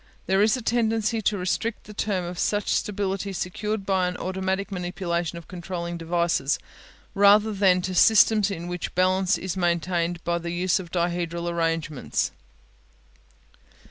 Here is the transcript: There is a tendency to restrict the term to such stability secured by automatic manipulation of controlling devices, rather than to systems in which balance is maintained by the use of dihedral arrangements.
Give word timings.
There 0.25 0.41
is 0.41 0.57
a 0.57 0.63
tendency 0.63 1.21
to 1.21 1.37
restrict 1.37 1.83
the 1.83 1.93
term 1.93 2.25
to 2.33 2.41
such 2.41 2.69
stability 2.73 3.33
secured 3.33 3.85
by 3.85 4.09
automatic 4.15 4.71
manipulation 4.71 5.37
of 5.37 5.47
controlling 5.47 5.95
devices, 5.95 6.57
rather 7.13 7.53
than 7.53 7.83
to 7.83 7.93
systems 7.93 8.49
in 8.49 8.67
which 8.67 8.95
balance 8.95 9.37
is 9.37 9.55
maintained 9.55 10.23
by 10.23 10.39
the 10.39 10.49
use 10.49 10.79
of 10.79 10.89
dihedral 10.91 11.47
arrangements. 11.47 12.31